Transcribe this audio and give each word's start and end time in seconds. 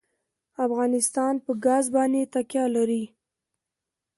افغانستان 0.65 1.33
په 1.45 1.51
ګاز 1.65 1.85
باندې 1.95 2.21
تکیه 2.33 2.65
لري. 2.75 3.03